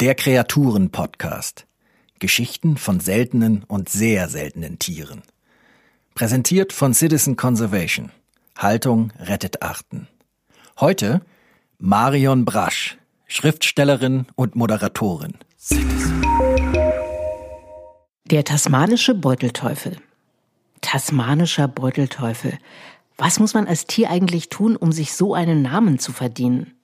Der 0.00 0.14
Kreaturen-Podcast. 0.14 1.66
Geschichten 2.20 2.76
von 2.76 3.00
seltenen 3.00 3.64
und 3.64 3.88
sehr 3.88 4.28
seltenen 4.28 4.78
Tieren. 4.78 5.22
Präsentiert 6.14 6.72
von 6.72 6.94
Citizen 6.94 7.34
Conservation. 7.34 8.12
Haltung 8.56 9.12
rettet 9.18 9.60
Arten. 9.60 10.06
Heute 10.78 11.20
Marion 11.80 12.44
Brasch, 12.44 12.96
Schriftstellerin 13.26 14.26
und 14.36 14.54
Moderatorin. 14.54 15.34
Der 18.24 18.44
tasmanische 18.44 19.16
Beutelteufel. 19.16 19.96
Tasmanischer 20.80 21.66
Beutelteufel. 21.66 22.56
Was 23.16 23.40
muss 23.40 23.52
man 23.52 23.66
als 23.66 23.86
Tier 23.86 24.10
eigentlich 24.10 24.48
tun, 24.48 24.76
um 24.76 24.92
sich 24.92 25.12
so 25.12 25.34
einen 25.34 25.62
Namen 25.62 25.98
zu 25.98 26.12
verdienen? 26.12 26.78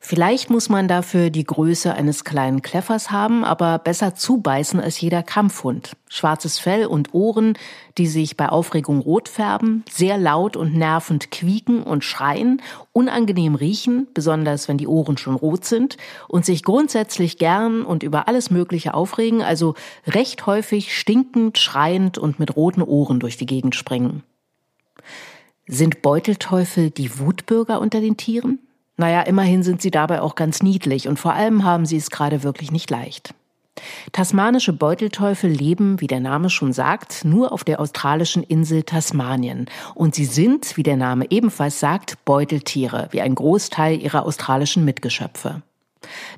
Vielleicht 0.00 0.48
muss 0.48 0.68
man 0.68 0.86
dafür 0.86 1.28
die 1.28 1.44
Größe 1.44 1.92
eines 1.92 2.22
kleinen 2.22 2.62
Kleffers 2.62 3.10
haben, 3.10 3.44
aber 3.44 3.78
besser 3.78 4.14
zubeißen 4.14 4.78
als 4.80 5.00
jeder 5.00 5.24
Kampfhund. 5.24 5.96
Schwarzes 6.08 6.60
Fell 6.60 6.86
und 6.86 7.14
Ohren, 7.14 7.54
die 7.98 8.06
sich 8.06 8.36
bei 8.36 8.48
Aufregung 8.48 9.00
rot 9.00 9.28
färben, 9.28 9.84
sehr 9.90 10.16
laut 10.16 10.56
und 10.56 10.74
nervend 10.74 11.32
quieken 11.32 11.82
und 11.82 12.04
schreien, 12.04 12.62
unangenehm 12.92 13.56
riechen, 13.56 14.06
besonders 14.14 14.68
wenn 14.68 14.78
die 14.78 14.86
Ohren 14.86 15.18
schon 15.18 15.34
rot 15.34 15.64
sind, 15.64 15.96
und 16.28 16.44
sich 16.44 16.62
grundsätzlich 16.62 17.36
gern 17.36 17.82
und 17.82 18.04
über 18.04 18.28
alles 18.28 18.50
Mögliche 18.50 18.94
aufregen, 18.94 19.42
also 19.42 19.74
recht 20.06 20.46
häufig 20.46 20.96
stinkend, 20.96 21.58
schreiend 21.58 22.18
und 22.18 22.38
mit 22.38 22.54
roten 22.54 22.82
Ohren 22.82 23.18
durch 23.18 23.36
die 23.36 23.46
Gegend 23.46 23.74
springen. 23.74 24.22
Sind 25.66 26.02
Beutelteufel 26.02 26.90
die 26.90 27.18
Wutbürger 27.18 27.80
unter 27.80 28.00
den 28.00 28.16
Tieren? 28.16 28.60
Naja, 28.98 29.22
immerhin 29.22 29.62
sind 29.62 29.80
sie 29.80 29.92
dabei 29.92 30.20
auch 30.20 30.34
ganz 30.34 30.60
niedlich 30.60 31.06
und 31.08 31.18
vor 31.18 31.32
allem 31.32 31.64
haben 31.64 31.86
sie 31.86 31.96
es 31.96 32.10
gerade 32.10 32.42
wirklich 32.42 32.72
nicht 32.72 32.90
leicht. 32.90 33.32
Tasmanische 34.10 34.72
Beutelteufel 34.72 35.48
leben, 35.48 36.00
wie 36.00 36.08
der 36.08 36.18
Name 36.18 36.50
schon 36.50 36.72
sagt, 36.72 37.24
nur 37.24 37.52
auf 37.52 37.62
der 37.62 37.78
australischen 37.78 38.42
Insel 38.42 38.82
Tasmanien. 38.82 39.66
Und 39.94 40.16
sie 40.16 40.24
sind, 40.24 40.76
wie 40.76 40.82
der 40.82 40.96
Name 40.96 41.26
ebenfalls 41.30 41.78
sagt, 41.78 42.24
Beuteltiere, 42.24 43.06
wie 43.12 43.20
ein 43.20 43.36
Großteil 43.36 44.02
ihrer 44.02 44.26
australischen 44.26 44.84
Mitgeschöpfe. 44.84 45.62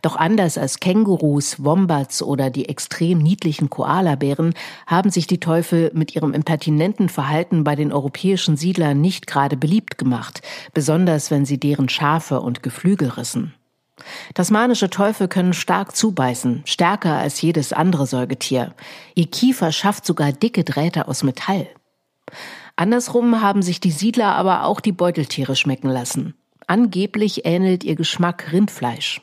Doch 0.03 0.17
anders 0.17 0.59
als 0.59 0.81
Kängurus, 0.81 1.63
Wombats 1.63 2.23
oder 2.23 2.51
die 2.51 2.69
extrem 2.69 3.19
niedlichen 3.19 3.71
Koalabären 3.71 4.55
haben 4.87 5.11
sich 5.11 5.27
die 5.27 5.41
Teufel 5.41 5.91
mit 5.95 6.15
ihrem 6.15 6.33
impertinenten 6.33 7.09
Verhalten 7.09 7.65
bei 7.65 7.77
den 7.77 7.93
europäischen 7.93 8.57
Siedlern 8.57 9.01
nicht 9.01 9.27
gerade 9.27 9.57
beliebt 9.57 9.99
gemacht, 9.99 10.43
besonders 10.73 11.31
wenn 11.31 11.45
sie 11.45 11.59
deren 11.59 11.89
Schafe 11.89 12.41
und 12.41 12.63
Geflügel 12.63 13.09
rissen. 13.09 13.55
Tasmanische 14.35 14.89
Teufel 14.89 15.29
können 15.29 15.53
stark 15.53 15.95
zubeißen, 15.95 16.63
stärker 16.65 17.17
als 17.17 17.41
jedes 17.43 17.73
andere 17.73 18.07
Säugetier. 18.07 18.75
Ihr 19.15 19.27
Kiefer 19.27 19.73
schafft 19.73 20.07
sogar 20.07 20.33
dicke 20.33 20.65
Drähte 20.65 21.07
aus 21.07 21.23
Metall. 21.23 21.69
Andersrum 22.77 23.43
haben 23.43 23.61
sich 23.61 23.81
die 23.81 23.91
Siedler 23.91 24.35
aber 24.35 24.65
auch 24.65 24.81
die 24.81 24.93
Beuteltiere 24.93 25.55
schmecken 25.55 25.91
lassen. 25.91 26.35
Angeblich 26.67 27.45
ähnelt 27.45 27.85
ihr 27.85 27.97
Geschmack 27.97 28.53
Rindfleisch. 28.53 29.21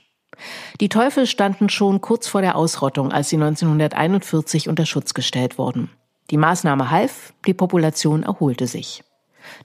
Die 0.80 0.89
Teufel 0.89 1.25
standen 1.25 1.69
schon 1.69 2.02
kurz 2.02 2.27
vor 2.27 2.41
der 2.41 2.55
Ausrottung, 2.55 3.11
als 3.11 3.30
sie 3.30 3.38
1941 3.38 4.69
unter 4.69 4.85
Schutz 4.85 5.13
gestellt 5.13 5.57
wurden. 5.57 5.89
Die 6.29 6.38
Maßnahme 6.38 6.91
half, 6.91 7.33
die 7.45 7.53
Population 7.53 8.23
erholte 8.23 8.67
sich. 8.67 9.03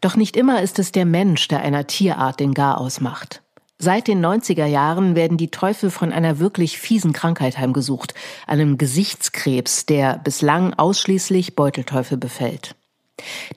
Doch 0.00 0.16
nicht 0.16 0.36
immer 0.36 0.62
ist 0.62 0.78
es 0.78 0.92
der 0.92 1.04
Mensch, 1.04 1.48
der 1.48 1.60
einer 1.60 1.86
Tierart 1.86 2.40
den 2.40 2.54
Garaus 2.54 3.00
macht. 3.00 3.42
Seit 3.78 4.06
den 4.06 4.24
90er 4.24 4.66
Jahren 4.66 5.16
werden 5.16 5.38
die 5.38 5.50
Teufel 5.50 5.90
von 5.90 6.12
einer 6.12 6.38
wirklich 6.38 6.78
fiesen 6.78 7.12
Krankheit 7.12 7.58
heimgesucht, 7.58 8.14
einem 8.46 8.78
Gesichtskrebs, 8.78 9.86
der 9.86 10.18
bislang 10.18 10.74
ausschließlich 10.74 11.56
Beutelteufel 11.56 12.16
befällt. 12.16 12.76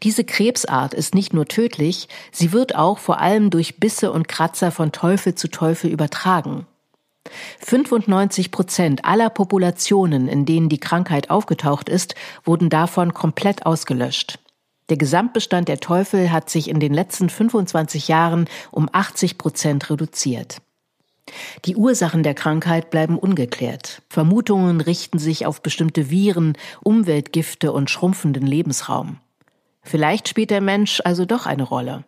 Diese 0.01 0.23
Krebsart 0.23 0.95
ist 0.95 1.13
nicht 1.13 1.33
nur 1.33 1.45
tödlich, 1.45 2.07
sie 2.31 2.51
wird 2.51 2.75
auch 2.75 2.97
vor 2.97 3.19
allem 3.19 3.51
durch 3.51 3.79
Bisse 3.79 4.11
und 4.11 4.27
Kratzer 4.27 4.71
von 4.71 4.91
Teufel 4.91 5.35
zu 5.35 5.47
Teufel 5.47 5.91
übertragen. 5.91 6.65
95 7.59 8.51
Prozent 8.51 9.05
aller 9.05 9.29
Populationen, 9.29 10.27
in 10.27 10.45
denen 10.45 10.69
die 10.69 10.79
Krankheit 10.79 11.29
aufgetaucht 11.29 11.89
ist, 11.89 12.15
wurden 12.43 12.69
davon 12.69 13.13
komplett 13.13 13.65
ausgelöscht. 13.65 14.39
Der 14.89 14.97
Gesamtbestand 14.97 15.67
der 15.67 15.79
Teufel 15.79 16.31
hat 16.31 16.49
sich 16.49 16.69
in 16.69 16.79
den 16.79 16.93
letzten 16.93 17.29
25 17.29 18.07
Jahren 18.07 18.47
um 18.71 18.87
80 18.91 19.37
Prozent 19.37 19.89
reduziert. 19.89 20.61
Die 21.65 21.75
Ursachen 21.75 22.21
der 22.21 22.35
Krankheit 22.35 22.91
bleiben 22.91 23.17
ungeklärt. 23.17 24.03
Vermutungen 24.09 24.79
richten 24.81 25.17
sich 25.17 25.47
auf 25.47 25.63
bestimmte 25.63 26.11
Viren, 26.11 26.55
Umweltgifte 26.83 27.71
und 27.71 27.89
schrumpfenden 27.89 28.45
Lebensraum. 28.45 29.17
Vielleicht 29.81 30.29
spielt 30.29 30.51
der 30.51 30.61
Mensch 30.61 31.01
also 31.03 31.25
doch 31.25 31.47
eine 31.47 31.63
Rolle. 31.63 32.03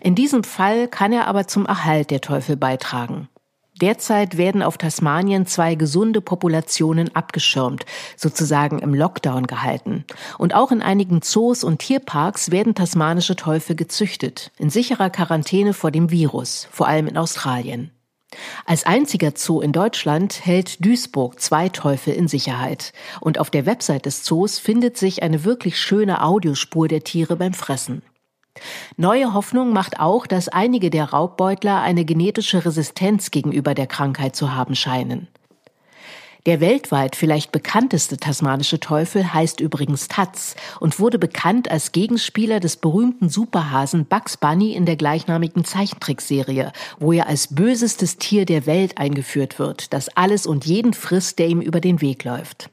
In 0.00 0.14
diesem 0.14 0.44
Fall 0.44 0.86
kann 0.86 1.12
er 1.12 1.26
aber 1.26 1.48
zum 1.48 1.66
Erhalt 1.66 2.10
der 2.10 2.20
Teufel 2.20 2.56
beitragen. 2.56 3.28
Derzeit 3.82 4.36
werden 4.36 4.62
auf 4.62 4.78
Tasmanien 4.78 5.44
zwei 5.44 5.74
gesunde 5.74 6.20
Populationen 6.20 7.14
abgeschirmt, 7.16 7.84
sozusagen 8.16 8.78
im 8.78 8.94
Lockdown 8.94 9.48
gehalten. 9.48 10.04
Und 10.38 10.54
auch 10.54 10.70
in 10.70 10.82
einigen 10.82 11.20
Zoos 11.20 11.64
und 11.64 11.80
Tierparks 11.80 12.52
werden 12.52 12.76
tasmanische 12.76 13.34
Teufel 13.34 13.74
gezüchtet, 13.74 14.52
in 14.56 14.70
sicherer 14.70 15.10
Quarantäne 15.10 15.74
vor 15.74 15.90
dem 15.90 16.10
Virus, 16.10 16.68
vor 16.70 16.86
allem 16.86 17.08
in 17.08 17.18
Australien. 17.18 17.90
Als 18.66 18.86
einziger 18.86 19.32
Zoo 19.34 19.60
in 19.60 19.72
Deutschland 19.72 20.46
hält 20.46 20.84
Duisburg 20.84 21.40
zwei 21.40 21.68
Teufel 21.68 22.14
in 22.14 22.28
Sicherheit. 22.28 22.92
Und 23.20 23.40
auf 23.40 23.50
der 23.50 23.66
Website 23.66 24.06
des 24.06 24.22
Zoos 24.22 24.60
findet 24.60 24.96
sich 24.96 25.24
eine 25.24 25.42
wirklich 25.42 25.78
schöne 25.78 26.22
Audiospur 26.22 26.86
der 26.86 27.02
Tiere 27.02 27.34
beim 27.34 27.52
Fressen. 27.52 28.02
Neue 28.96 29.32
Hoffnung 29.34 29.72
macht 29.72 30.00
auch, 30.00 30.26
dass 30.26 30.48
einige 30.48 30.90
der 30.90 31.10
Raubbeutler 31.10 31.80
eine 31.80 32.04
genetische 32.04 32.64
Resistenz 32.64 33.30
gegenüber 33.30 33.74
der 33.74 33.86
Krankheit 33.86 34.36
zu 34.36 34.54
haben 34.54 34.74
scheinen. 34.74 35.28
Der 36.44 36.60
weltweit 36.60 37.14
vielleicht 37.14 37.52
bekannteste 37.52 38.16
tasmanische 38.16 38.80
Teufel 38.80 39.32
heißt 39.32 39.60
übrigens 39.60 40.08
Taz 40.08 40.56
und 40.80 40.98
wurde 40.98 41.20
bekannt 41.20 41.70
als 41.70 41.92
Gegenspieler 41.92 42.58
des 42.58 42.78
berühmten 42.78 43.28
Superhasen 43.28 44.06
Bugs 44.06 44.36
Bunny 44.38 44.72
in 44.72 44.84
der 44.84 44.96
gleichnamigen 44.96 45.64
Zeichentrickserie, 45.64 46.72
wo 46.98 47.12
er 47.12 47.28
als 47.28 47.54
bösestes 47.54 48.16
Tier 48.16 48.44
der 48.44 48.66
Welt 48.66 48.98
eingeführt 48.98 49.60
wird, 49.60 49.92
das 49.92 50.08
alles 50.16 50.44
und 50.44 50.66
jeden 50.66 50.94
frisst, 50.94 51.38
der 51.38 51.46
ihm 51.46 51.60
über 51.60 51.80
den 51.80 52.00
Weg 52.00 52.24
läuft. 52.24 52.71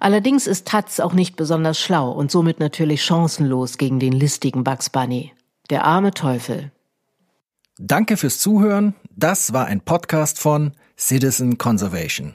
Allerdings 0.00 0.46
ist 0.46 0.66
Taz 0.66 1.00
auch 1.00 1.12
nicht 1.12 1.36
besonders 1.36 1.78
schlau 1.78 2.10
und 2.10 2.30
somit 2.30 2.60
natürlich 2.60 3.04
chancenlos 3.04 3.78
gegen 3.78 4.00
den 4.00 4.12
listigen 4.12 4.64
Bugs 4.64 4.90
Bunny. 4.90 5.32
Der 5.70 5.84
arme 5.84 6.12
Teufel. 6.12 6.72
Danke 7.78 8.16
fürs 8.16 8.38
Zuhören. 8.38 8.94
Das 9.14 9.52
war 9.52 9.66
ein 9.66 9.80
Podcast 9.80 10.38
von 10.38 10.72
Citizen 10.98 11.58
Conservation. 11.58 12.34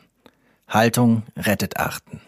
Haltung 0.68 1.24
rettet 1.36 1.78
Arten. 1.78 2.22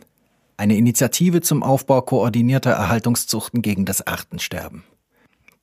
Eine 0.57 0.77
Initiative 0.77 1.41
zum 1.41 1.63
Aufbau 1.63 2.01
koordinierter 2.01 2.72
Erhaltungszuchten 2.72 3.61
gegen 3.61 3.85
das 3.85 4.05
Artensterben. 4.05 4.83